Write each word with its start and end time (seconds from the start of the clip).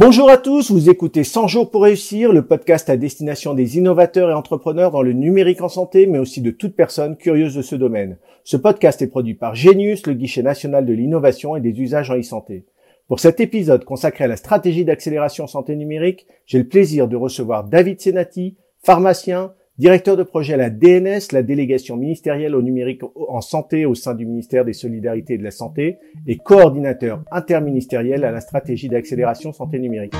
Bonjour 0.00 0.30
à 0.30 0.36
tous, 0.36 0.70
vous 0.70 0.88
écoutez 0.88 1.24
100 1.24 1.48
jours 1.48 1.72
pour 1.72 1.82
réussir, 1.82 2.32
le 2.32 2.46
podcast 2.46 2.88
à 2.88 2.96
destination 2.96 3.52
des 3.52 3.78
innovateurs 3.78 4.30
et 4.30 4.32
entrepreneurs 4.32 4.92
dans 4.92 5.02
le 5.02 5.12
numérique 5.12 5.60
en 5.60 5.68
santé, 5.68 6.06
mais 6.06 6.20
aussi 6.20 6.40
de 6.40 6.52
toute 6.52 6.76
personne 6.76 7.16
curieuse 7.16 7.56
de 7.56 7.62
ce 7.62 7.74
domaine. 7.74 8.16
Ce 8.44 8.56
podcast 8.56 9.02
est 9.02 9.08
produit 9.08 9.34
par 9.34 9.56
Genius, 9.56 10.06
le 10.06 10.12
guichet 10.14 10.44
national 10.44 10.86
de 10.86 10.92
l'innovation 10.92 11.56
et 11.56 11.60
des 11.60 11.80
usages 11.80 12.12
en 12.12 12.16
e-santé. 12.16 12.64
Pour 13.08 13.18
cet 13.18 13.40
épisode 13.40 13.84
consacré 13.84 14.22
à 14.22 14.28
la 14.28 14.36
stratégie 14.36 14.84
d'accélération 14.84 15.48
santé 15.48 15.74
numérique, 15.74 16.28
j'ai 16.46 16.58
le 16.58 16.68
plaisir 16.68 17.08
de 17.08 17.16
recevoir 17.16 17.64
David 17.64 18.00
Senati, 18.00 18.54
pharmacien, 18.80 19.52
directeur 19.78 20.16
de 20.16 20.24
projet 20.24 20.54
à 20.54 20.56
la 20.56 20.70
DNS, 20.70 21.20
la 21.30 21.42
délégation 21.44 21.96
ministérielle 21.96 22.56
au 22.56 22.62
numérique 22.62 23.02
en 23.14 23.40
santé 23.40 23.86
au 23.86 23.94
sein 23.94 24.14
du 24.14 24.26
ministère 24.26 24.64
des 24.64 24.72
Solidarités 24.72 25.34
et 25.34 25.38
de 25.38 25.44
la 25.44 25.52
Santé, 25.52 25.98
et 26.26 26.36
coordinateur 26.36 27.22
interministériel 27.30 28.24
à 28.24 28.32
la 28.32 28.40
stratégie 28.40 28.88
d'accélération 28.88 29.52
santé 29.52 29.78
numérique. 29.78 30.14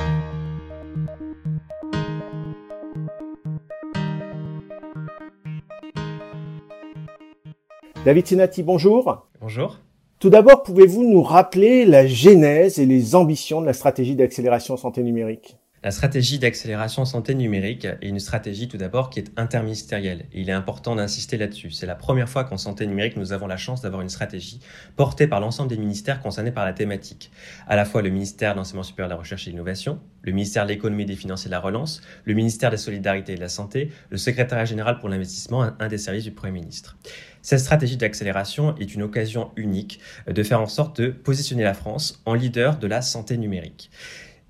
David 8.05 8.27
Senati, 8.27 8.63
bonjour. 8.63 9.27
Bonjour. 9.41 9.79
Tout 10.19 10.29
d'abord, 10.29 10.63
pouvez-vous 10.63 11.03
nous 11.03 11.21
rappeler 11.21 11.85
la 11.85 12.07
genèse 12.07 12.79
et 12.79 12.85
les 12.85 13.13
ambitions 13.13 13.59
de 13.59 13.65
la 13.65 13.73
stratégie 13.73 14.15
d'accélération 14.15 14.77
santé 14.77 15.03
numérique? 15.03 15.58
La 15.81 15.91
stratégie 15.91 16.39
d'accélération 16.39 17.05
santé 17.05 17.33
numérique 17.33 17.85
est 17.85 18.09
une 18.09 18.19
stratégie 18.19 18.67
tout 18.67 18.75
d'abord 18.75 19.09
qui 19.09 19.19
est 19.19 19.31
interministérielle. 19.37 20.25
Et 20.33 20.41
il 20.41 20.49
est 20.49 20.53
important 20.53 20.93
d'insister 20.93 21.37
là-dessus. 21.37 21.71
C'est 21.71 21.85
la 21.85 21.95
première 21.95 22.27
fois 22.27 22.43
qu'en 22.43 22.57
santé 22.57 22.85
numérique, 22.85 23.15
nous 23.15 23.31
avons 23.31 23.47
la 23.47 23.55
chance 23.55 23.81
d'avoir 23.81 24.01
une 24.01 24.09
stratégie 24.09 24.59
portée 24.97 25.25
par 25.25 25.39
l'ensemble 25.39 25.69
des 25.69 25.77
ministères 25.77 26.19
concernés 26.19 26.51
par 26.51 26.65
la 26.65 26.73
thématique. 26.73 27.31
À 27.65 27.77
la 27.77 27.85
fois 27.85 28.01
le 28.01 28.09
ministère 28.09 28.53
de 28.53 28.57
l'Enseignement 28.57 28.83
supérieur 28.83 29.07
de 29.07 29.13
la 29.13 29.19
Recherche 29.19 29.43
et 29.43 29.51
de 29.51 29.55
l'Innovation, 29.55 30.01
le 30.23 30.33
ministère 30.33 30.65
de 30.65 30.69
l'Économie, 30.69 31.05
des 31.05 31.15
Finances 31.15 31.45
et 31.45 31.49
de 31.49 31.51
la 31.51 31.61
Relance, 31.61 32.01
le 32.25 32.33
ministère 32.33 32.71
des 32.71 32.77
Solidarités 32.77 33.31
et 33.31 33.35
de 33.35 33.41
la 33.41 33.47
Santé, 33.47 33.89
le 34.09 34.17
secrétariat 34.17 34.65
général 34.65 34.99
pour 34.99 35.07
l'investissement, 35.07 35.71
un 35.79 35.87
des 35.87 35.97
services 35.97 36.25
du 36.25 36.31
Premier 36.31 36.51
ministre. 36.51 36.97
Cette 37.41 37.59
stratégie 37.59 37.95
d'accélération 37.95 38.75
est 38.77 38.93
une 38.93 39.01
occasion 39.01 39.51
unique 39.55 40.01
de 40.27 40.43
faire 40.43 40.59
en 40.59 40.67
sorte 40.67 40.99
de 40.99 41.07
positionner 41.07 41.63
la 41.63 41.73
France 41.73 42.21
en 42.25 42.33
leader 42.33 42.77
de 42.77 42.87
la 42.87 43.01
santé 43.01 43.37
numérique. 43.37 43.89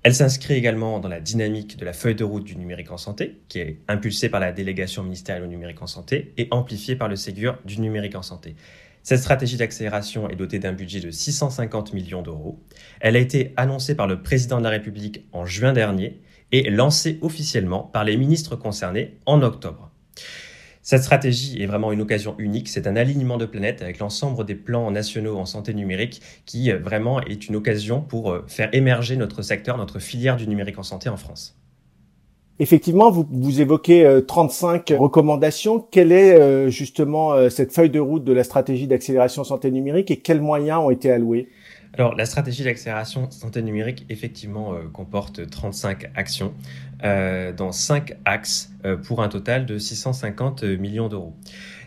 Elle 0.02 0.14
s'inscrit 0.14 0.54
également 0.54 0.98
dans 0.98 1.10
la 1.10 1.20
dynamique 1.20 1.76
de 1.76 1.84
la 1.84 1.92
feuille 1.92 2.14
de 2.14 2.24
route 2.24 2.44
du 2.44 2.56
numérique 2.56 2.90
en 2.90 2.96
santé, 2.96 3.42
qui 3.48 3.58
est 3.58 3.80
impulsée 3.86 4.30
par 4.30 4.40
la 4.40 4.50
délégation 4.50 5.02
ministérielle 5.02 5.44
au 5.44 5.46
numérique 5.46 5.82
en 5.82 5.86
santé 5.86 6.32
et 6.38 6.48
amplifiée 6.50 6.96
par 6.96 7.08
le 7.08 7.16
Ségur 7.16 7.58
du 7.66 7.78
numérique 7.80 8.14
en 8.14 8.22
santé. 8.22 8.56
Cette 9.02 9.20
stratégie 9.20 9.58
d'accélération 9.58 10.30
est 10.30 10.36
dotée 10.36 10.58
d'un 10.58 10.72
budget 10.72 11.00
de 11.00 11.10
650 11.10 11.92
millions 11.92 12.22
d'euros. 12.22 12.58
Elle 13.00 13.16
a 13.16 13.18
été 13.18 13.52
annoncée 13.58 13.94
par 13.94 14.06
le 14.06 14.22
président 14.22 14.58
de 14.58 14.64
la 14.64 14.70
République 14.70 15.26
en 15.32 15.44
juin 15.44 15.74
dernier 15.74 16.18
et 16.50 16.70
lancée 16.70 17.18
officiellement 17.20 17.82
par 17.82 18.04
les 18.04 18.16
ministres 18.16 18.56
concernés 18.56 19.18
en 19.26 19.42
octobre. 19.42 19.90
Cette 20.82 21.02
stratégie 21.02 21.62
est 21.62 21.66
vraiment 21.66 21.92
une 21.92 22.00
occasion 22.00 22.34
unique. 22.38 22.68
C'est 22.68 22.86
un 22.86 22.96
alignement 22.96 23.36
de 23.36 23.44
planète 23.44 23.82
avec 23.82 23.98
l'ensemble 23.98 24.44
des 24.46 24.54
plans 24.54 24.90
nationaux 24.90 25.36
en 25.36 25.44
santé 25.44 25.74
numérique 25.74 26.22
qui 26.46 26.72
euh, 26.72 26.78
vraiment 26.78 27.20
est 27.20 27.48
une 27.48 27.56
occasion 27.56 28.00
pour 28.00 28.30
euh, 28.30 28.44
faire 28.48 28.70
émerger 28.72 29.16
notre 29.16 29.42
secteur, 29.42 29.76
notre 29.76 29.98
filière 29.98 30.36
du 30.36 30.48
numérique 30.48 30.78
en 30.78 30.82
santé 30.82 31.10
en 31.10 31.18
France. 31.18 31.56
Effectivement, 32.60 33.10
vous, 33.10 33.26
vous 33.30 33.60
évoquez 33.60 34.20
35 34.26 34.90
euh, 34.90 34.98
recommandations. 34.98 35.80
Quelle 35.80 36.12
est 36.12 36.70
justement 36.70 37.48
cette 37.48 37.72
feuille 37.72 37.88
de 37.88 38.00
route 38.00 38.24
de 38.24 38.34
la 38.34 38.44
stratégie 38.44 38.86
d'accélération 38.86 39.44
santé 39.44 39.70
numérique 39.70 40.10
et 40.10 40.18
quels 40.18 40.42
moyens 40.42 40.80
ont 40.80 40.90
été 40.90 41.10
alloués? 41.10 41.48
Alors, 41.94 42.14
la 42.14 42.24
stratégie 42.24 42.62
d'accélération 42.62 43.28
santé 43.30 43.62
numérique, 43.62 44.06
effectivement, 44.08 44.74
euh, 44.74 44.82
comporte 44.92 45.50
35 45.50 46.10
actions 46.14 46.54
dans 47.52 47.72
5 47.72 48.16
axes 48.24 48.70
euh, 48.84 48.96
pour 48.96 49.22
un 49.22 49.28
total 49.28 49.66
de 49.66 49.78
650 49.78 50.62
millions 50.64 51.08
d'euros. 51.08 51.34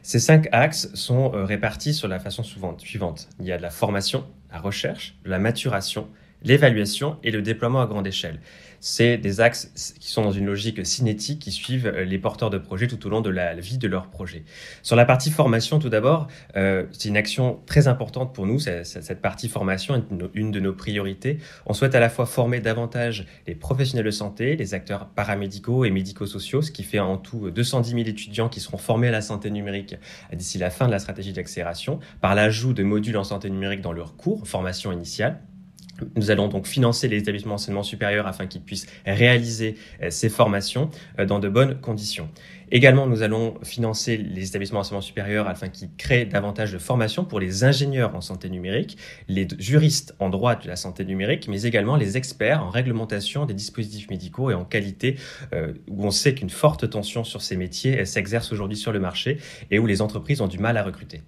Ces 0.01 0.19
5 0.19 0.50
axes 0.51 0.90
sont 0.94 1.29
répartis 1.29 1.94
sur 1.94 2.07
la 2.07 2.19
façon 2.19 2.44
suivante. 2.44 3.29
Il 3.40 3.46
y 3.46 3.51
a 3.51 3.57
de 3.57 3.62
la 3.62 3.69
formation, 3.69 4.25
la 4.51 4.59
recherche, 4.59 5.16
la 5.25 5.40
maturation, 5.40 6.07
l'évaluation 6.44 7.18
et 7.24 7.31
le 7.31 7.42
déploiement 7.42 7.81
à 7.81 7.88
grande 7.88 8.08
échelle 8.08 8.40
c'est 8.86 9.18
des 9.18 9.40
axes 9.40 9.96
qui 9.98 10.12
sont 10.12 10.24
dans 10.24 10.34
une 10.34 10.46
logique 10.46 10.86
cinétique 10.86 11.40
qui 11.40 11.52
suivent 11.52 11.88
euh, 11.88 12.04
les 12.04 12.18
porteurs 12.20 12.50
de 12.50 12.58
projets 12.58 12.88
tout 12.88 13.08
au 13.08 13.09
long 13.09 13.22
de 13.22 13.30
la 13.30 13.56
vie 13.56 13.78
de 13.78 13.88
leur 13.88 14.08
projet. 14.08 14.44
Sur 14.81 14.98
la 14.98 15.06
partie 15.06 15.31
formation, 15.31 15.80
tout 15.80 15.88
d'abord, 15.88 16.28
euh, 16.58 16.84
c'est 16.92 17.08
une 17.08 17.16
action 17.16 17.62
très 17.66 17.88
importante 17.88 18.36
pour 18.36 18.46
nous. 18.46 18.59
Cette 18.59 19.22
partie 19.22 19.48
formation 19.48 19.96
est 19.96 20.04
une 20.34 20.52
de 20.52 20.59
nos 20.59 20.74
priorités. 20.74 21.38
On 21.66 21.72
souhaite 21.72 21.96
à 21.96 22.02
la 22.02 22.09
fois 22.09 22.26
former 22.26 22.60
davantage 22.60 23.25
les 23.48 23.56
professionnels 23.56 24.06
de 24.06 24.12
santé, 24.12 24.58
les 24.58 24.74
acteurs 24.74 25.08
paramédicaux 25.08 25.86
et 25.86 25.90
médico-sociaux, 25.90 26.62
ce 26.62 26.72
qui 26.72 26.84
fait 26.84 27.00
en 27.00 27.18
tout 27.18 27.52
210 27.52 27.90
000 27.92 28.02
étudiants 28.02 28.50
qui 28.50 28.60
seront 28.60 28.78
formés 28.78 29.08
à 29.08 29.12
la 29.12 29.22
santé 29.22 29.50
numérique 29.50 29.96
d'ici 30.34 30.58
la 30.58 30.70
fin 30.70 30.88
de 30.88 30.92
la 30.92 31.00
stratégie 31.00 31.31
d'accélération, 31.31 32.02
par 32.20 32.36
l'ajout 32.36 32.74
de 32.74 32.84
modules 32.84 33.18
en 33.18 33.24
santé 33.24 33.50
numérique 33.50 33.80
dans 33.80 33.94
leur 33.94 34.18
cours, 34.18 34.46
formation 34.46 34.92
initiale. 34.92 35.40
Nous 36.16 36.31
allons 36.31 36.47
donc 36.47 36.68
financer 36.68 37.08
les 37.08 37.18
établissements 37.18 37.53
d'enseignement 37.53 37.84
supérieur 37.84 38.28
afin 38.28 38.47
qu'ils 38.47 38.62
puissent 38.62 38.88
réaliser 39.06 39.75
euh, 40.02 40.09
ces 40.09 40.30
formations 40.30 40.90
euh, 41.19 41.25
dans 41.25 41.40
de 41.40 41.50
bonnes 41.50 41.80
conditions. 41.80 42.30
Également, 42.72 43.06
nous 43.06 43.22
allons 43.22 43.56
financer 43.64 44.18
les 44.18 44.47
établissements 44.47 44.80
d'enseignement 44.80 45.02
supérieur 45.02 45.47
afin 45.47 45.68
qu'ils 45.68 45.90
créent 45.96 46.25
davantage 46.25 46.72
de 46.72 46.80
formations 46.80 47.24
pour 47.24 47.40
les 47.40 47.63
ingénieurs 47.63 48.16
en 48.16 48.22
santé 48.22 48.50
numérique, 48.50 48.97
les 49.28 49.47
juristes 49.59 50.16
en 50.19 50.30
droit 50.30 50.56
de 50.56 50.68
la 50.68 50.75
santé 50.75 51.06
numérique, 51.06 51.47
mais 51.47 51.63
également 51.63 51.96
les 51.96 52.18
experts 52.18 52.63
en 52.63 52.69
réglementation 52.69 53.46
des 53.46 53.53
dispositifs 53.53 54.09
médicaux 54.09 54.50
et 54.50 54.56
en 54.56 54.66
qualité, 54.66 55.18
euh, 55.53 55.74
où 55.88 56.06
on 56.06 56.12
sait 56.12 56.34
qu'une 56.34 56.50
forte 56.50 56.90
tension 56.90 57.24
sur 57.24 57.42
ces 57.44 57.58
métiers 57.58 58.06
s'exerce 58.06 58.52
aujourd'hui 58.52 58.78
sur 58.78 58.92
le 58.92 59.00
marché 59.00 59.38
et 59.69 59.78
où 59.78 59.86
les 59.86 60.02
entreprises 60.02 60.42
ont 60.42 60.47
du 60.47 60.58
mal 60.58 60.78
à 60.78 60.84
recruter. 60.84 61.22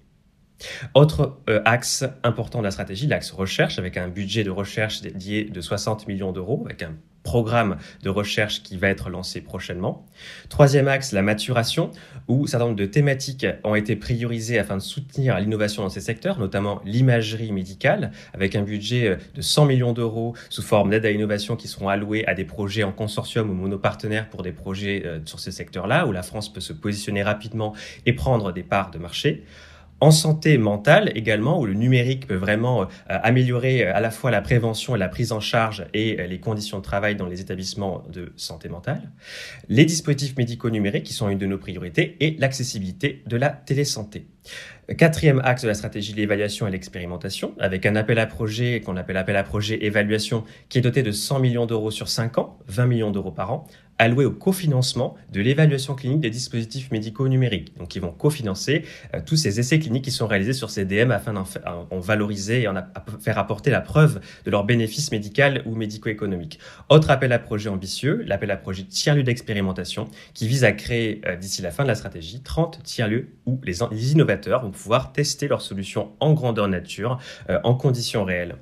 Autre 0.93 1.37
euh, 1.49 1.61
axe 1.65 2.05
important 2.23 2.59
de 2.59 2.63
la 2.63 2.71
stratégie, 2.71 3.07
l'axe 3.07 3.31
recherche, 3.31 3.79
avec 3.79 3.97
un 3.97 4.07
budget 4.07 4.43
de 4.43 4.51
recherche 4.51 5.01
dédié 5.01 5.43
de 5.45 5.61
60 5.61 6.07
millions 6.07 6.31
d'euros, 6.31 6.63
avec 6.65 6.83
un 6.83 6.95
programme 7.25 7.77
de 8.03 8.09
recherche 8.09 8.63
qui 8.63 8.77
va 8.77 8.87
être 8.87 9.09
lancé 9.09 9.41
prochainement. 9.41 10.05
Troisième 10.47 10.87
axe, 10.87 11.11
la 11.11 11.23
maturation, 11.23 11.91
où 12.29 12.43
un 12.43 12.47
certain 12.47 12.65
nombre 12.65 12.77
de 12.77 12.85
thématiques 12.85 13.47
ont 13.63 13.75
été 13.75 13.97
priorisées 13.97 14.59
afin 14.59 14.77
de 14.77 14.81
soutenir 14.81 15.37
l'innovation 15.39 15.81
dans 15.81 15.89
ces 15.89 16.01
secteurs, 16.01 16.39
notamment 16.39 16.81
l'imagerie 16.85 17.51
médicale, 17.51 18.11
avec 18.33 18.55
un 18.55 18.61
budget 18.61 19.07
euh, 19.07 19.15
de 19.33 19.41
100 19.41 19.65
millions 19.65 19.91
d'euros 19.91 20.35
sous 20.49 20.61
forme 20.61 20.91
d'aide 20.91 21.05
à 21.05 21.11
l'innovation 21.11 21.57
qui 21.57 21.67
seront 21.67 21.89
alloués 21.89 22.25
à 22.27 22.35
des 22.35 22.45
projets 22.45 22.83
en 22.83 22.91
consortium 22.91 23.49
ou 23.49 23.53
monopartenaires 23.53 24.29
pour 24.29 24.43
des 24.43 24.53
projets 24.53 25.01
euh, 25.05 25.19
sur 25.25 25.39
ces 25.39 25.51
secteurs-là, 25.51 26.05
où 26.05 26.11
la 26.11 26.23
France 26.23 26.53
peut 26.53 26.61
se 26.61 26.73
positionner 26.73 27.23
rapidement 27.23 27.73
et 28.05 28.13
prendre 28.13 28.53
des 28.53 28.63
parts 28.63 28.91
de 28.91 28.99
marché 28.99 29.43
en 30.01 30.11
santé 30.11 30.57
mentale 30.57 31.11
également, 31.15 31.59
où 31.59 31.65
le 31.65 31.73
numérique 31.73 32.27
peut 32.27 32.35
vraiment 32.35 32.83
euh, 32.83 32.85
améliorer 33.07 33.87
euh, 33.87 33.95
à 33.95 34.01
la 34.01 34.11
fois 34.11 34.29
la 34.31 34.41
prévention 34.41 34.95
et 34.95 34.99
la 34.99 35.07
prise 35.07 35.31
en 35.31 35.39
charge 35.39 35.85
et 35.93 36.19
euh, 36.19 36.27
les 36.27 36.39
conditions 36.39 36.79
de 36.79 36.83
travail 36.83 37.15
dans 37.15 37.27
les 37.27 37.41
établissements 37.41 38.03
de 38.11 38.33
santé 38.35 38.69
mentale, 38.69 39.11
les 39.69 39.85
dispositifs 39.85 40.37
médicaux 40.37 40.69
numériques 40.69 41.05
qui 41.05 41.13
sont 41.13 41.29
une 41.29 41.37
de 41.37 41.45
nos 41.45 41.57
priorités 41.57 42.17
et 42.19 42.35
l'accessibilité 42.39 43.23
de 43.25 43.37
la 43.37 43.49
télésanté. 43.49 44.27
Quatrième 44.97 45.41
axe 45.43 45.63
de 45.63 45.67
la 45.67 45.73
stratégie, 45.73 46.13
l'évaluation 46.13 46.67
et 46.67 46.71
l'expérimentation, 46.71 47.55
avec 47.59 47.87
un 47.87 47.95
appel 47.95 48.19
à 48.19 48.27
projet 48.27 48.81
qu'on 48.81 48.97
appelle 48.97 49.17
appel 49.17 49.35
à 49.35 49.41
projet 49.41 49.83
évaluation, 49.83 50.43
qui 50.69 50.77
est 50.77 50.81
doté 50.81 51.01
de 51.01 51.11
100 51.11 51.39
millions 51.39 51.65
d'euros 51.65 51.89
sur 51.89 52.07
5 52.07 52.37
ans, 52.37 52.59
20 52.67 52.85
millions 52.85 53.11
d'euros 53.11 53.31
par 53.31 53.51
an, 53.51 53.67
alloués 53.97 54.25
au 54.25 54.31
cofinancement 54.31 55.15
de 55.31 55.41
l'évaluation 55.41 55.95
clinique 55.95 56.19
des 56.19 56.29
dispositifs 56.29 56.91
médicaux 56.91 57.27
numériques. 57.27 57.75
Donc, 57.77 57.95
ils 57.95 58.01
vont 58.01 58.11
cofinancer 58.11 58.83
euh, 59.13 59.21
tous 59.25 59.37
ces 59.37 59.59
essais 59.59 59.79
cliniques 59.79 60.03
qui 60.03 60.11
sont 60.11 60.27
réalisés 60.27 60.53
sur 60.53 60.69
ces 60.69 60.85
DM 60.85 61.11
afin 61.11 61.33
d'en 61.33 61.99
valoriser 61.99 62.63
et 62.63 62.67
en 62.67 62.75
faire 63.21 63.37
apporter 63.37 63.71
la 63.71 63.81
preuve 63.81 64.19
de 64.43 64.51
leur 64.51 64.65
bénéfice 64.65 65.11
médical 65.11 65.63
ou 65.65 65.75
médico-économique. 65.75 66.59
Autre 66.89 67.09
appel 67.09 67.31
à 67.31 67.39
projet 67.39 67.69
ambitieux, 67.69 68.23
l'appel 68.27 68.51
à 68.51 68.57
projet 68.57 68.83
tiers-lieu 68.83 69.23
d'expérimentation, 69.23 70.09
qui 70.33 70.47
vise 70.47 70.63
à 70.63 70.73
créer, 70.73 71.21
euh, 71.25 71.35
d'ici 71.37 71.61
la 71.61 71.71
fin 71.71 71.83
de 71.83 71.87
la 71.87 71.95
stratégie, 71.95 72.41
30 72.41 72.83
tiers-lieux 72.83 73.29
où 73.45 73.59
les, 73.63 73.75
les 73.91 74.13
vont 74.61 74.71
pouvoir 74.71 75.11
tester 75.11 75.47
leurs 75.47 75.61
solutions 75.61 76.11
en 76.19 76.33
grandeur 76.33 76.67
nature, 76.67 77.19
euh, 77.49 77.59
en 77.63 77.75
conditions 77.75 78.23
réelles. 78.23 78.55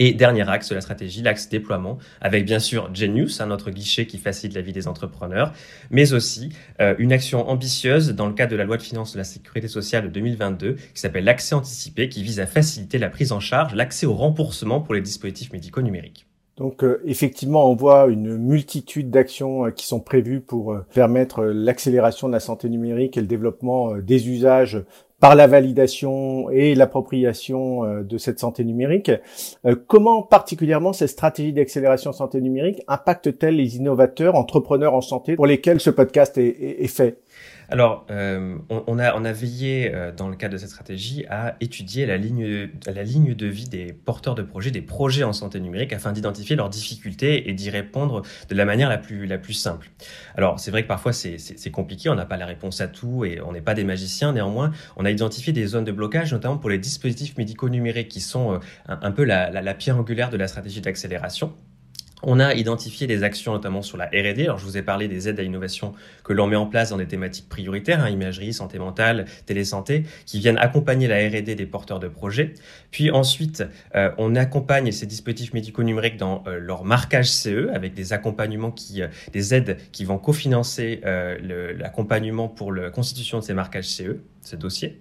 Et 0.00 0.14
dernier 0.14 0.48
axe 0.48 0.68
de 0.68 0.76
la 0.76 0.80
stratégie, 0.80 1.22
l'axe 1.22 1.48
déploiement, 1.48 1.98
avec 2.20 2.44
bien 2.44 2.60
sûr 2.60 2.88
Genius, 2.94 3.40
un 3.40 3.50
autre 3.50 3.72
guichet 3.72 4.06
qui 4.06 4.18
facilite 4.18 4.54
la 4.54 4.62
vie 4.62 4.72
des 4.72 4.86
entrepreneurs, 4.86 5.52
mais 5.90 6.12
aussi 6.12 6.50
euh, 6.80 6.94
une 6.98 7.12
action 7.12 7.48
ambitieuse 7.48 8.14
dans 8.14 8.28
le 8.28 8.32
cadre 8.32 8.52
de 8.52 8.56
la 8.56 8.64
loi 8.64 8.76
de 8.76 8.82
finances 8.82 9.14
de 9.14 9.18
la 9.18 9.24
sécurité 9.24 9.66
sociale 9.66 10.04
de 10.04 10.08
2022 10.08 10.74
qui 10.74 11.00
s'appelle 11.00 11.24
l'accès 11.24 11.56
anticipé, 11.56 12.08
qui 12.08 12.22
vise 12.22 12.38
à 12.38 12.46
faciliter 12.46 12.98
la 12.98 13.10
prise 13.10 13.32
en 13.32 13.40
charge, 13.40 13.74
l'accès 13.74 14.06
au 14.06 14.14
remboursement 14.14 14.80
pour 14.80 14.94
les 14.94 15.00
dispositifs 15.00 15.52
médicaux 15.52 15.82
numériques. 15.82 16.27
Donc 16.58 16.84
euh, 16.84 17.00
effectivement, 17.06 17.70
on 17.70 17.74
voit 17.74 18.08
une 18.08 18.36
multitude 18.36 19.10
d'actions 19.10 19.66
euh, 19.66 19.70
qui 19.70 19.86
sont 19.86 20.00
prévues 20.00 20.40
pour 20.40 20.76
permettre 20.92 21.44
l'accélération 21.44 22.28
de 22.28 22.32
la 22.32 22.40
santé 22.40 22.68
numérique 22.68 23.16
et 23.16 23.20
le 23.20 23.26
développement 23.26 23.96
des 23.96 24.28
usages 24.28 24.84
par 25.20 25.34
la 25.34 25.46
validation 25.46 26.48
et 26.50 26.74
l'appropriation 26.74 27.84
euh, 27.84 28.02
de 28.02 28.18
cette 28.18 28.38
santé 28.38 28.64
numérique. 28.64 29.10
Euh, 29.66 29.74
comment 29.86 30.22
particulièrement 30.22 30.92
cette 30.92 31.10
stratégie 31.10 31.52
d'accélération 31.52 32.12
santé 32.12 32.40
numérique 32.40 32.82
impacte-t-elle 32.86 33.56
les 33.56 33.76
innovateurs, 33.76 34.36
entrepreneurs 34.36 34.94
en 34.94 35.00
santé 35.00 35.34
pour 35.34 35.46
lesquels 35.46 35.80
ce 35.80 35.90
podcast 35.90 36.38
est, 36.38 36.82
est 36.82 36.88
fait? 36.88 37.18
Alors, 37.70 38.06
euh, 38.10 38.56
on, 38.70 38.98
a, 38.98 39.14
on 39.14 39.26
a 39.26 39.32
veillé, 39.32 39.94
euh, 39.94 40.10
dans 40.10 40.28
le 40.28 40.36
cadre 40.36 40.54
de 40.54 40.58
cette 40.58 40.70
stratégie, 40.70 41.26
à 41.28 41.54
étudier 41.60 42.06
la 42.06 42.16
ligne, 42.16 42.70
la 42.86 43.02
ligne 43.02 43.34
de 43.34 43.46
vie 43.46 43.68
des 43.68 43.92
porteurs 43.92 44.34
de 44.34 44.42
projets, 44.42 44.70
des 44.70 44.80
projets 44.80 45.22
en 45.22 45.34
santé 45.34 45.60
numérique, 45.60 45.92
afin 45.92 46.12
d'identifier 46.12 46.56
leurs 46.56 46.70
difficultés 46.70 47.50
et 47.50 47.52
d'y 47.52 47.68
répondre 47.68 48.22
de 48.48 48.54
la 48.54 48.64
manière 48.64 48.88
la 48.88 48.96
plus, 48.96 49.52
simple. 49.52 49.90
Alors, 50.34 50.58
c'est 50.58 50.70
vrai 50.70 50.82
que 50.82 50.88
parfois, 50.88 51.12
c'est 51.12 51.70
compliqué, 51.70 52.08
on 52.08 52.14
n'a 52.14 52.24
pas 52.24 52.38
la 52.38 52.46
réponse 52.46 52.80
à 52.80 52.88
tout 52.88 53.26
et 53.26 53.40
on 53.42 53.52
n'est 53.52 53.60
pas 53.60 53.74
des 53.74 53.84
magiciens. 53.84 54.32
Néanmoins, 54.32 54.72
on 54.96 55.04
a 55.04 55.10
identifié 55.10 55.52
des 55.52 55.66
zones 55.66 55.84
de 55.84 55.92
blocage, 55.92 56.32
notamment 56.32 56.56
pour 56.56 56.70
les 56.70 56.78
dispositifs 56.78 57.36
médicaux 57.36 57.68
numériques, 57.68 58.08
qui 58.08 58.20
sont 58.20 58.54
euh, 58.54 58.58
un, 58.88 59.10
peu 59.10 59.24
la, 59.24 59.50
la, 59.50 59.60
la 59.60 59.74
pierre 59.74 59.98
angulaire 59.98 60.30
de 60.30 60.38
la 60.38 60.48
stratégie 60.48 60.80
d'accélération. 60.80 61.52
On 62.22 62.40
a 62.40 62.54
identifié 62.54 63.06
des 63.06 63.22
actions 63.22 63.52
notamment 63.52 63.82
sur 63.82 63.96
la 63.96 64.06
R&D. 64.06 64.42
Alors 64.42 64.58
je 64.58 64.64
vous 64.64 64.76
ai 64.76 64.82
parlé 64.82 65.06
des 65.06 65.28
aides 65.28 65.38
à 65.38 65.42
l'innovation 65.42 65.94
que 66.24 66.32
l'on 66.32 66.48
met 66.48 66.56
en 66.56 66.66
place 66.66 66.90
dans 66.90 66.96
des 66.96 67.06
thématiques 67.06 67.48
prioritaires, 67.48 68.02
hein, 68.02 68.08
imagerie, 68.08 68.52
santé 68.52 68.78
mentale, 68.78 69.26
télésanté, 69.46 70.04
qui 70.26 70.40
viennent 70.40 70.58
accompagner 70.58 71.06
la 71.06 71.16
R&D 71.16 71.54
des 71.54 71.66
porteurs 71.66 72.00
de 72.00 72.08
projets. 72.08 72.54
Puis 72.90 73.10
ensuite, 73.10 73.64
euh, 73.94 74.10
on 74.18 74.34
accompagne 74.34 74.90
ces 74.90 75.06
dispositifs 75.06 75.54
médicaux 75.54 75.84
numériques 75.84 76.16
dans 76.16 76.42
euh, 76.48 76.58
leur 76.58 76.84
marquage 76.84 77.30
CE 77.30 77.70
avec 77.72 77.94
des 77.94 78.12
accompagnements 78.12 78.72
qui, 78.72 79.02
euh, 79.02 79.08
des 79.32 79.54
aides 79.54 79.76
qui 79.92 80.04
vont 80.04 80.18
cofinancer 80.18 81.00
l'accompagnement 81.78 82.48
pour 82.48 82.72
la 82.72 82.90
constitution 82.90 83.38
de 83.38 83.44
ces 83.44 83.54
marquages 83.54 83.88
CE 83.88 84.20
ce 84.42 84.56
dossier. 84.56 85.00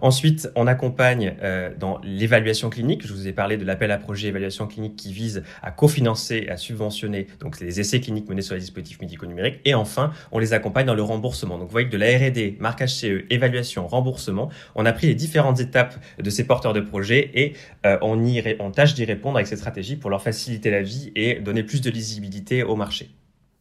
Ensuite, 0.00 0.50
on 0.54 0.66
accompagne 0.66 1.36
euh, 1.42 1.70
dans 1.78 2.00
l'évaluation 2.02 2.70
clinique. 2.70 3.06
Je 3.06 3.12
vous 3.12 3.28
ai 3.28 3.32
parlé 3.32 3.56
de 3.56 3.64
l'appel 3.64 3.90
à 3.90 3.98
projet 3.98 4.28
évaluation 4.28 4.66
clinique 4.66 4.96
qui 4.96 5.12
vise 5.12 5.42
à 5.62 5.70
cofinancer 5.70 6.48
à 6.48 6.56
subventionner 6.56 7.26
donc 7.40 7.60
les 7.60 7.80
essais 7.80 8.00
cliniques 8.00 8.28
menés 8.28 8.42
sur 8.42 8.54
les 8.54 8.60
dispositifs 8.60 9.00
médicaux 9.00 9.26
numériques. 9.26 9.60
Et 9.64 9.74
enfin, 9.74 10.12
on 10.32 10.38
les 10.38 10.52
accompagne 10.52 10.86
dans 10.86 10.94
le 10.94 11.02
remboursement. 11.02 11.58
Donc, 11.58 11.68
vous 11.68 11.72
voyez 11.72 11.88
que 11.88 11.92
de 11.92 11.98
la 11.98 12.06
R&D, 12.06 12.56
marquage 12.60 12.94
CE, 12.94 13.24
évaluation, 13.30 13.86
remboursement, 13.86 14.50
on 14.74 14.86
a 14.86 14.92
pris 14.92 15.06
les 15.06 15.14
différentes 15.14 15.60
étapes 15.60 15.94
de 16.18 16.30
ces 16.30 16.44
porteurs 16.44 16.72
de 16.72 16.80
projets 16.80 17.30
et 17.34 17.54
euh, 17.86 17.98
on, 18.02 18.24
y 18.24 18.56
on 18.60 18.70
tâche 18.70 18.94
d'y 18.94 19.04
répondre 19.04 19.36
avec 19.36 19.46
cette 19.46 19.58
stratégie 19.58 19.96
pour 19.96 20.10
leur 20.10 20.22
faciliter 20.22 20.70
la 20.70 20.82
vie 20.82 21.12
et 21.14 21.36
donner 21.36 21.62
plus 21.62 21.80
de 21.80 21.90
lisibilité 21.90 22.62
au 22.62 22.76
marché. 22.76 23.10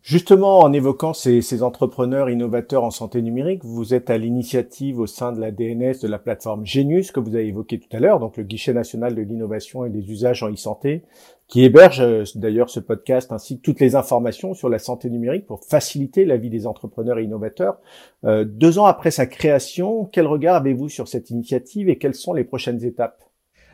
Justement, 0.08 0.60
en 0.60 0.72
évoquant 0.72 1.14
ces, 1.14 1.64
entrepreneurs 1.64 2.30
innovateurs 2.30 2.86
en 2.86 2.92
santé 2.92 3.22
numérique, 3.22 3.66
vous 3.66 3.94
êtes 3.94 4.10
à 4.10 4.18
l'initiative 4.18 5.02
au 5.02 5.06
sein 5.06 5.34
de 5.34 5.42
la 5.42 5.52
DNS 5.52 6.00
de 6.02 6.08
la 6.08 6.18
plateforme 6.18 6.66
Genius 6.66 7.12
que 7.12 7.20
vous 7.20 7.36
avez 7.36 7.48
évoqué 7.48 7.78
tout 7.78 7.90
à 7.92 8.00
l'heure, 8.00 8.22
donc 8.22 8.38
le 8.38 8.44
guichet 8.44 8.72
national 8.72 9.16
de 9.16 9.22
l'innovation 9.22 9.84
et 9.84 9.90
des 9.90 10.10
usages 10.10 10.44
en 10.44 10.50
e-santé, 10.50 11.04
qui 11.50 11.66
héberge 11.66 12.00
euh, 12.00 12.24
d'ailleurs 12.36 12.70
ce 12.70 12.80
podcast 12.80 13.34
ainsi 13.34 13.58
que 13.58 13.64
toutes 13.64 13.82
les 13.82 13.96
informations 13.96 14.54
sur 14.54 14.70
la 14.70 14.80
santé 14.80 15.10
numérique 15.10 15.46
pour 15.46 15.66
faciliter 15.66 16.24
la 16.24 16.38
vie 16.38 16.50
des 16.50 16.68
entrepreneurs 16.68 17.20
et 17.20 17.26
innovateurs. 17.26 17.78
Euh, 18.24 18.46
deux 18.46 18.80
ans 18.80 18.86
après 18.86 19.12
sa 19.12 19.26
création, 19.26 20.06
quel 20.06 20.26
regard 20.26 20.56
avez-vous 20.56 20.88
sur 20.88 21.10
cette 21.10 21.32
initiative 21.32 21.90
et 21.90 21.98
quelles 21.98 22.16
sont 22.16 22.32
les 22.32 22.46
prochaines 22.46 22.82
étapes? 22.86 23.27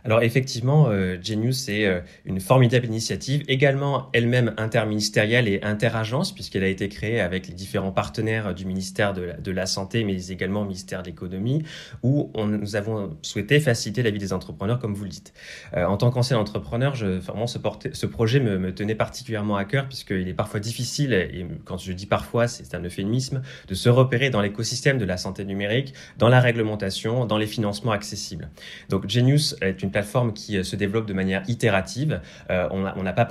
Alors 0.06 0.22
effectivement, 0.22 0.88
euh, 0.90 1.18
Genius 1.22 1.70
est 1.70 1.86
euh, 1.86 2.02
une 2.26 2.40
formidable 2.40 2.86
initiative, 2.86 3.44
également 3.48 4.10
elle-même 4.14 4.54
interministérielle 4.58 5.48
et 5.48 5.62
interagence, 5.64 6.34
puisqu'elle 6.34 6.64
a 6.64 6.68
été 6.68 6.90
créée 6.90 7.22
avec 7.22 7.48
les 7.48 7.54
différents 7.54 7.92
partenaires 7.92 8.54
du 8.54 8.66
ministère 8.66 9.14
de 9.14 9.52
la, 9.52 9.66
Santé, 9.66 10.04
mais 10.04 10.28
également 10.28 10.62
au 10.62 10.66
ministère 10.66 11.02
de 11.04 11.08
l'Économie, 11.08 11.64
où 12.04 12.32
on, 12.34 12.48
nous 12.48 12.76
avons 12.76 13.18
souhaité 13.22 13.62
faciliter 13.62 14.04
la 14.04 14.12
vie 14.12 14.20
des 14.20 14.34
entrepreneurs, 14.34 14.78
comme 14.78 14.94
vous 14.94 15.06
le 15.06 15.10
dites. 15.10 15.34
Euh, 15.76 15.86
en 15.86 15.96
tant 15.96 16.12
qu'ancien 16.12 16.38
entrepreneur, 16.38 16.96
je, 16.96 17.06
vraiment, 17.06 17.48
ce, 17.48 17.60
ce 17.94 18.06
projet 18.06 18.42
me, 18.42 18.60
me, 18.60 18.74
tenait 18.74 18.96
particulièrement 18.96 19.56
à 19.56 19.64
cœur, 19.64 19.88
puisqu'il 19.88 20.28
est 20.28 20.34
parfois 20.34 20.60
difficile, 20.60 21.14
et 21.14 21.46
quand 21.64 21.78
je 21.78 21.94
dis 21.94 22.06
parfois, 22.06 22.48
c'est 22.48 22.76
un 22.76 22.84
euphémisme, 22.84 23.42
de 23.68 23.74
se 23.74 23.88
repérer 23.88 24.30
dans 24.30 24.42
l'écosystème 24.42 24.98
de 24.98 25.06
la 25.06 25.16
santé 25.16 25.46
numérique, 25.46 25.94
dans 26.18 26.30
la 26.30 26.42
réglementation, 26.42 27.26
dans 27.26 27.38
les 27.38 27.48
financements 27.48 27.94
accessibles. 27.94 28.50
Donc 28.90 29.10
Genius 29.10 29.56
est 29.62 29.82
une 29.82 29.93
plateforme 29.94 30.34
qui 30.34 30.58
euh, 30.58 30.64
se 30.64 30.76
développe 30.76 31.06
de 31.06 31.14
manière 31.14 31.44
itérative. 31.48 32.20
Euh, 32.50 32.68
on 32.72 33.04
n'a 33.04 33.14
pas, 33.14 33.24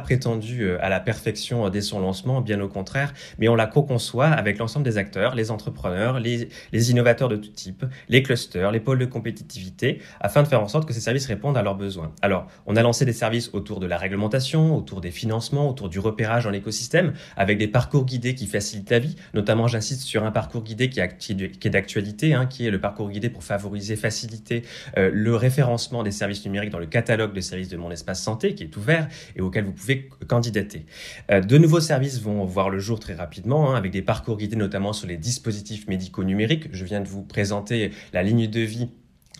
prétendu 0.00 0.62
euh, 0.62 0.78
à 0.80 0.88
la 0.88 1.00
perfection 1.00 1.68
dès 1.68 1.82
son 1.82 2.00
lancement, 2.00 2.40
bien 2.40 2.60
au 2.60 2.68
contraire, 2.68 3.12
mais 3.38 3.48
on 3.48 3.54
la 3.54 3.66
co-conçoit 3.66 4.28
avec 4.28 4.58
l'ensemble 4.58 4.84
des 4.84 4.96
acteurs, 4.96 5.34
les 5.34 5.50
entrepreneurs, 5.50 6.18
les, 6.18 6.48
les 6.72 6.90
innovateurs 6.90 7.28
de 7.28 7.36
tout 7.36 7.50
type, 7.50 7.84
les 8.08 8.22
clusters, 8.22 8.70
les 8.70 8.80
pôles 8.80 8.98
de 8.98 9.04
compétitivité, 9.04 10.00
afin 10.20 10.42
de 10.42 10.48
faire 10.48 10.62
en 10.62 10.68
sorte 10.68 10.86
que 10.86 10.94
ces 10.94 11.00
services 11.00 11.26
répondent 11.26 11.58
à 11.58 11.62
leurs 11.62 11.74
besoins. 11.74 12.12
Alors, 12.22 12.46
on 12.66 12.76
a 12.76 12.82
lancé 12.82 13.04
des 13.04 13.12
services 13.12 13.50
autour 13.52 13.80
de 13.80 13.86
la 13.86 13.98
réglementation, 13.98 14.76
autour 14.76 15.00
des 15.00 15.10
financements, 15.10 15.68
autour 15.68 15.88
du 15.88 15.98
repérage 15.98 16.44
dans 16.44 16.50
l'écosystème, 16.50 17.12
avec 17.36 17.58
des 17.58 17.68
parcours 17.68 18.06
guidés 18.06 18.34
qui 18.34 18.46
facilitent 18.46 18.90
la 18.90 19.00
vie. 19.00 19.16
Notamment, 19.34 19.66
j'insiste 19.66 20.02
sur 20.02 20.24
un 20.24 20.30
parcours 20.30 20.62
guidé 20.62 20.88
qui, 20.88 21.00
est 21.00 21.68
d'actualité, 21.68 22.32
hein, 22.32 22.46
qui 22.46 22.66
est 22.66 22.70
le 22.70 22.80
parcours 22.80 23.10
guidé 23.10 23.28
pour 23.28 23.42
favoriser, 23.42 23.96
faciliter 23.96 24.62
le 24.96 25.34
référencement 25.34 25.79
des 26.02 26.10
services 26.10 26.44
numériques 26.44 26.70
dans 26.70 26.78
le 26.78 26.86
catalogue 26.86 27.32
de 27.32 27.40
services 27.40 27.68
de 27.68 27.76
mon 27.76 27.90
espace 27.90 28.22
santé 28.22 28.54
qui 28.54 28.64
est 28.64 28.76
ouvert 28.76 29.08
et 29.36 29.40
auquel 29.40 29.64
vous 29.64 29.72
pouvez 29.72 30.08
candidater. 30.28 30.86
Euh, 31.30 31.40
de 31.40 31.58
nouveaux 31.58 31.80
services 31.80 32.20
vont 32.20 32.44
voir 32.44 32.70
le 32.70 32.78
jour 32.78 33.00
très 33.00 33.14
rapidement 33.14 33.70
hein, 33.70 33.76
avec 33.76 33.92
des 33.92 34.02
parcours 34.02 34.36
guidés 34.36 34.56
notamment 34.56 34.92
sur 34.92 35.06
les 35.06 35.16
dispositifs 35.16 35.88
médicaux 35.88 36.24
numériques. 36.24 36.68
Je 36.72 36.84
viens 36.84 37.00
de 37.00 37.08
vous 37.08 37.22
présenter 37.22 37.90
la 38.12 38.22
ligne 38.22 38.48
de 38.48 38.60
vie 38.60 38.88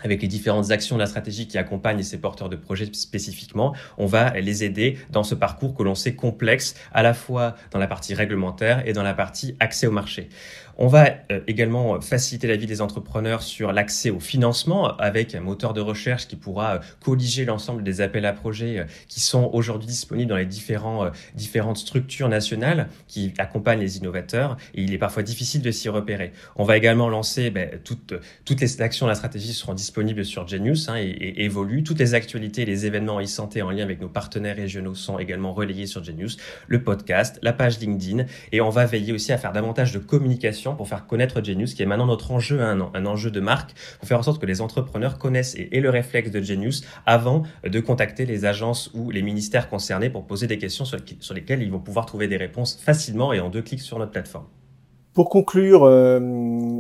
avec 0.02 0.22
les 0.22 0.28
différentes 0.28 0.70
actions 0.70 0.96
de 0.96 1.00
la 1.00 1.06
stratégie 1.06 1.46
qui 1.46 1.58
accompagnent 1.58 2.02
ces 2.02 2.18
porteurs 2.18 2.48
de 2.48 2.56
projets 2.56 2.88
spécifiquement, 2.92 3.74
on 3.98 4.06
va 4.06 4.30
les 4.40 4.64
aider 4.64 4.98
dans 5.10 5.22
ce 5.22 5.34
parcours 5.34 5.74
que 5.74 5.82
l'on 5.82 5.94
sait 5.94 6.14
complexe, 6.14 6.74
à 6.92 7.02
la 7.02 7.14
fois 7.14 7.54
dans 7.70 7.78
la 7.78 7.86
partie 7.86 8.14
réglementaire 8.14 8.86
et 8.86 8.92
dans 8.92 9.02
la 9.02 9.14
partie 9.14 9.56
accès 9.60 9.86
au 9.86 9.92
marché. 9.92 10.28
On 10.82 10.86
va 10.86 11.10
euh, 11.30 11.40
également 11.46 12.00
faciliter 12.00 12.46
la 12.46 12.56
vie 12.56 12.64
des 12.66 12.80
entrepreneurs 12.80 13.42
sur 13.42 13.70
l'accès 13.70 14.08
au 14.08 14.18
financement 14.18 14.96
avec 14.96 15.34
un 15.34 15.40
moteur 15.40 15.74
de 15.74 15.82
recherche 15.82 16.26
qui 16.26 16.36
pourra 16.36 16.76
euh, 16.76 16.78
colliger 17.04 17.44
l'ensemble 17.44 17.82
des 17.82 18.00
appels 18.00 18.24
à 18.24 18.32
projets 18.32 18.78
euh, 18.78 18.84
qui 19.06 19.20
sont 19.20 19.50
aujourd'hui 19.52 19.86
disponibles 19.86 20.30
dans 20.30 20.36
les 20.36 20.46
différents, 20.46 21.10
différentes 21.34 21.76
structures 21.76 22.30
nationales 22.30 22.88
qui 23.08 23.34
accompagnent 23.36 23.80
les 23.80 23.98
innovateurs 23.98 24.56
il 24.72 24.94
est 24.94 24.98
parfois 24.98 25.22
difficile 25.22 25.62
de 25.62 25.70
s'y 25.70 25.88
repérer. 25.88 26.32
On 26.56 26.64
va 26.64 26.76
également 26.76 27.08
lancer 27.08 27.50
ben, 27.50 27.78
toutes, 27.84 28.14
toutes 28.44 28.60
les 28.60 28.80
actions 28.80 29.06
de 29.06 29.10
la 29.10 29.14
stratégie 29.14 29.52
seront 29.52 29.74
disponibles 29.74 29.89
sur 30.24 30.46
Genius 30.46 30.88
hein, 30.88 30.96
et, 30.96 31.44
évoluent. 31.44 31.82
Toutes 31.82 31.98
les 31.98 32.14
actualités 32.14 32.62
et 32.62 32.66
les 32.66 32.86
événements 32.86 33.20
e-santé 33.20 33.62
en 33.62 33.70
lien 33.70 33.82
avec 33.82 34.00
nos 34.00 34.08
partenaires 34.08 34.56
régionaux 34.56 34.94
sont 34.94 35.18
également 35.18 35.52
relayés 35.52 35.86
sur 35.86 36.02
Genius, 36.02 36.36
le 36.68 36.82
podcast, 36.82 37.38
la 37.42 37.52
page 37.52 37.78
LinkedIn 37.80 38.24
et 38.52 38.60
on 38.60 38.70
va 38.70 38.86
veiller 38.86 39.12
aussi 39.12 39.32
à 39.32 39.38
faire 39.38 39.52
davantage 39.52 39.92
de 39.92 39.98
communication 39.98 40.74
pour 40.74 40.88
faire 40.88 41.06
connaître 41.06 41.42
Genius, 41.42 41.74
qui 41.74 41.82
est 41.82 41.86
maintenant 41.86 42.06
notre 42.06 42.30
enjeu, 42.30 42.60
un, 42.60 42.90
un 42.94 43.06
enjeu 43.06 43.30
de 43.30 43.40
marque, 43.40 43.72
pour 43.98 44.08
faire 44.08 44.18
en 44.18 44.22
sorte 44.22 44.40
que 44.40 44.46
les 44.46 44.60
entrepreneurs 44.60 45.18
connaissent 45.18 45.54
et 45.54 45.76
aient 45.76 45.80
le 45.80 45.90
réflexe 45.90 46.30
de 46.30 46.40
Genius 46.40 46.82
avant 47.06 47.44
de 47.64 47.80
contacter 47.80 48.26
les 48.26 48.44
agences 48.44 48.90
ou 48.94 49.10
les 49.10 49.22
ministères 49.22 49.68
concernés 49.68 50.10
pour 50.10 50.26
poser 50.26 50.46
des 50.46 50.58
questions 50.58 50.84
sur, 50.84 50.98
sur 51.20 51.34
lesquelles 51.34 51.62
ils 51.62 51.70
vont 51.70 51.80
pouvoir 51.80 52.06
trouver 52.06 52.28
des 52.28 52.36
réponses 52.36 52.78
facilement 52.80 53.32
et 53.32 53.40
en 53.40 53.50
deux 53.50 53.62
clics 53.62 53.80
sur 53.80 53.98
notre 53.98 54.12
plateforme. 54.12 54.46
Pour 55.12 55.28
conclure, 55.28 55.82
euh, 55.84 56.20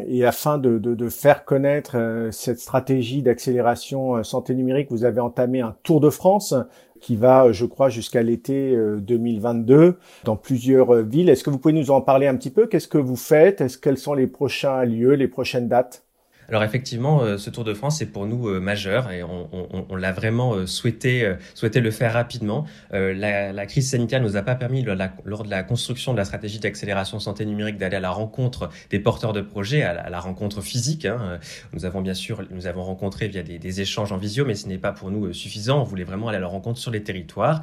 et 0.06 0.24
afin 0.24 0.56
de, 0.56 0.78
de, 0.78 0.94
de 0.94 1.08
faire 1.08 1.44
connaître 1.44 1.96
euh, 1.96 2.30
cette 2.30 2.60
stratégie 2.60 3.22
d'accélération 3.22 4.16
euh, 4.16 4.22
santé 4.22 4.54
numérique, 4.54 4.86
vous 4.90 5.04
avez 5.04 5.20
entamé 5.20 5.60
un 5.60 5.74
tour 5.82 6.00
de 6.00 6.10
France 6.10 6.54
qui 7.00 7.16
va, 7.16 7.50
je 7.50 7.64
crois, 7.64 7.88
jusqu'à 7.88 8.22
l'été 8.22 8.76
2022 8.98 9.96
dans 10.24 10.36
plusieurs 10.36 10.96
villes. 10.96 11.30
Est-ce 11.30 11.42
que 11.42 11.48
vous 11.48 11.56
pouvez 11.58 11.72
nous 11.72 11.90
en 11.90 12.02
parler 12.02 12.26
un 12.26 12.36
petit 12.36 12.50
peu? 12.50 12.66
Qu'est-ce 12.66 12.88
que 12.88 12.98
vous 12.98 13.16
faites? 13.16 13.62
Est-ce 13.62 13.78
quels 13.78 13.96
sont 13.96 14.12
les 14.12 14.26
prochains 14.26 14.84
lieux, 14.84 15.14
les 15.14 15.26
prochaines 15.26 15.66
dates? 15.66 16.04
Alors 16.50 16.64
effectivement, 16.64 17.22
euh, 17.22 17.38
ce 17.38 17.48
Tour 17.48 17.62
de 17.62 17.74
France 17.74 18.02
est 18.02 18.06
pour 18.06 18.26
nous 18.26 18.48
euh, 18.48 18.58
majeur 18.58 19.12
et 19.12 19.22
on, 19.22 19.48
on, 19.88 19.94
l'a 19.94 20.10
vraiment 20.10 20.54
euh, 20.54 20.66
souhaité, 20.66 21.36
souhaité 21.54 21.80
le 21.80 21.92
faire 21.92 22.12
rapidement. 22.12 22.66
La, 22.90 23.52
la, 23.52 23.66
crise 23.66 23.90
sanitaire 23.90 24.20
nous 24.20 24.36
a 24.36 24.42
pas 24.42 24.56
permis 24.56 24.84
lors 25.24 25.44
de 25.44 25.50
la 25.50 25.62
construction 25.62 26.12
de 26.12 26.18
la 26.18 26.24
stratégie 26.24 26.58
d'accélération 26.58 27.20
santé 27.20 27.44
numérique 27.44 27.78
d'aller 27.78 27.96
à 27.96 28.00
la 28.00 28.10
rencontre 28.10 28.70
des 28.90 28.98
porteurs 28.98 29.32
de 29.32 29.40
projets, 29.40 29.82
à 29.82 30.10
la, 30.10 30.20
rencontre 30.20 30.60
physique. 30.60 31.04
Hein. 31.04 31.38
Nous 31.72 31.84
avons 31.84 32.00
bien 32.00 32.14
sûr, 32.14 32.42
nous 32.50 32.66
avons 32.66 32.82
rencontré 32.82 33.28
via 33.28 33.42
des, 33.42 33.58
des 33.58 33.80
échanges 33.80 34.10
en 34.10 34.16
visio, 34.16 34.44
mais 34.44 34.54
ce 34.54 34.66
n'est 34.66 34.78
pas 34.78 34.92
pour 34.92 35.10
nous 35.10 35.32
suffisant. 35.32 35.80
On 35.80 35.84
voulait 35.84 36.04
vraiment 36.04 36.28
aller 36.28 36.38
à 36.38 36.40
la 36.40 36.46
rencontre 36.48 36.80
sur 36.80 36.90
les 36.90 37.02
territoires 37.02 37.60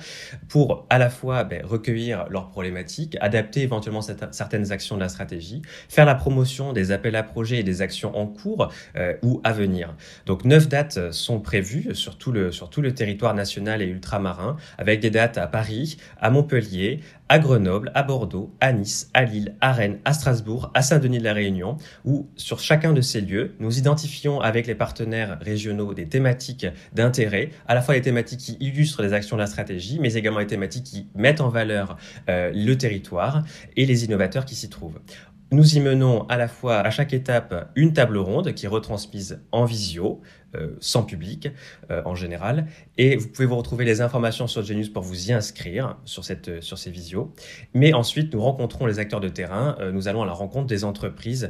pour 0.48 0.86
à 0.90 0.98
la 0.98 1.10
fois 1.10 1.44
ben, 1.44 1.66
recueillir 1.66 2.26
leurs 2.30 2.50
problématiques, 2.50 3.18
adapter 3.20 3.64
éventuellement 3.64 4.02
certaines 4.02 4.72
actions 4.72 4.96
de 4.96 5.02
la 5.02 5.10
stratégie, 5.10 5.62
faire 5.90 6.06
la 6.06 6.16
promotion 6.16 6.72
des 6.74 6.92
appels 6.92 7.16
à 7.16 7.24
projets 7.24 7.58
et 7.58 7.64
des 7.64 7.82
actions 7.82 8.18
en 8.18 8.28
cours 8.28 8.72
euh, 8.96 9.14
ou 9.22 9.42
à 9.44 9.54
venir. 9.54 9.96
Donc 10.26 10.46
neuf 10.46 10.68
dates 10.68 11.12
sont 11.12 11.40
prévues 11.40 11.94
sur 11.94 12.18
tout, 12.18 12.32
le, 12.32 12.52
territoire 12.94 13.34
national 13.34 13.82
et 13.82 13.86
ultramarin, 13.86 14.58
avec 14.78 15.00
des 15.00 15.10
dates 15.10 15.38
à 15.38 15.48
Paris, 15.48 15.98
à 16.20 16.30
Montpellier, 16.30 17.00
à 17.30 17.40
Grenoble, 17.40 17.92
à 17.94 18.04
Bordeaux, 18.04 18.54
à 18.62 18.72
Nice, 18.72 19.10
à 19.14 19.24
Lille, 19.24 19.56
à 19.60 19.74
Rennes, 19.74 20.00
à 20.06 20.14
Strasbourg, 20.14 20.72
à 20.74 20.82
Saint-Denis 20.82 21.20
de 21.20 21.24
la 21.24 21.34
Réunion, 21.34 21.78
où 22.06 22.30
sur 22.36 22.60
chacun 22.60 22.94
de 22.94 23.02
ces 23.02 23.22
lieux, 23.22 23.56
nous 23.60 23.78
identifions 23.78 24.40
avec 24.40 24.68
les 24.68 24.76
partenaires 24.76 25.38
régionaux 25.42 25.94
des 25.94 26.08
thématiques 26.08 26.68
d'intérêt, 26.94 27.50
à 27.68 27.76
la 27.76 27.82
fois 27.82 27.96
des 27.96 28.02
thématiques 28.02 28.40
qui 28.40 28.58
illustrent 28.60 29.04
les 29.04 29.14
actions 29.14 29.36
de 29.36 29.42
la 29.42 29.48
stratégie, 29.48 30.00
mais 30.00 30.14
également 30.14 30.40
des 30.40 30.48
thématiques 30.48 30.86
qui 30.86 31.08
mettent 31.16 31.42
en 31.42 31.50
valeur 31.50 31.98
euh, 32.30 32.52
le 32.54 32.76
territoire 32.76 33.44
et 33.76 33.86
les 33.86 34.06
innovateurs 34.06 34.46
qui 34.46 34.56
s'y 34.56 34.70
trouvent. 34.70 35.00
Nous 35.50 35.78
y 35.78 35.80
menons 35.80 36.24
à 36.28 36.36
la 36.36 36.50
fois 36.50 36.80
à 36.80 36.90
chaque 36.90 37.14
étape 37.14 37.72
une 37.76 37.94
table 37.94 38.18
ronde 38.18 38.54
qui 38.54 38.66
est 38.66 38.70
retransmise 38.70 39.42
en 39.54 39.64
visio, 39.64 40.20
euh, 40.56 40.76
sans 40.82 41.04
public 41.04 41.48
euh, 41.90 42.02
en 42.04 42.16
général. 42.16 42.68
Et 42.98 43.16
vous 43.16 43.30
pouvez 43.30 43.46
vous 43.46 43.56
retrouver 43.56 43.86
les 43.86 44.02
informations 44.02 44.48
sur 44.48 44.62
Genius 44.62 44.90
pour 44.90 45.04
vous 45.04 45.30
y 45.30 45.34
inscrire 45.34 45.98
sur, 46.04 46.26
cette, 46.26 46.62
sur 46.62 46.78
ces 46.78 46.92
visios. 46.92 47.34
Mais 47.74 47.94
ensuite, 47.94 48.34
nous 48.34 48.42
rencontrons 48.42 48.88
les 48.88 49.00
acteurs 49.00 49.22
de 49.22 49.30
terrain. 49.30 49.78
Euh, 49.80 49.94
nous 49.94 50.10
allons 50.10 50.22
à 50.22 50.26
la 50.26 50.34
rencontre 50.34 50.68
des 50.68 50.84
entreprises 50.84 51.50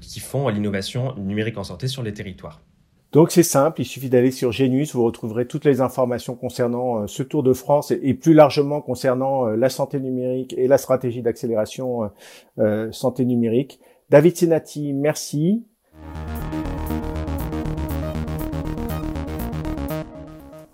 qui 0.00 0.20
font 0.20 0.48
l'innovation 0.48 1.16
numérique 1.16 1.58
en 1.58 1.64
santé 1.64 1.88
sur 1.88 2.04
les 2.04 2.12
territoires. 2.12 2.60
Donc 3.14 3.30
c'est 3.30 3.44
simple, 3.44 3.80
il 3.80 3.84
suffit 3.84 4.10
d'aller 4.10 4.32
sur 4.32 4.50
Genius, 4.50 4.96
vous 4.96 5.04
retrouverez 5.04 5.46
toutes 5.46 5.64
les 5.64 5.80
informations 5.80 6.34
concernant 6.34 7.02
euh, 7.02 7.06
ce 7.06 7.22
Tour 7.22 7.44
de 7.44 7.52
France 7.52 7.92
et, 7.92 8.12
plus 8.12 8.34
largement 8.34 8.80
concernant 8.80 9.46
euh, 9.46 9.54
la 9.54 9.68
santé 9.68 10.00
numérique 10.00 10.52
et 10.58 10.66
la 10.66 10.78
stratégie 10.78 11.22
d'accélération 11.22 12.10
euh, 12.58 12.90
santé 12.90 13.24
numérique. 13.24 13.78
David 14.10 14.36
Senati, 14.36 14.92
merci. 14.94 15.64